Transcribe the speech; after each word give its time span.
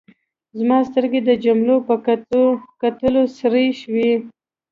زما 0.57 0.77
سترګې 0.89 1.19
د 1.23 1.29
جملو 1.43 1.75
په 1.87 1.95
کتلو 2.81 3.21
سرې 3.37 3.65
شوې. 3.81 4.11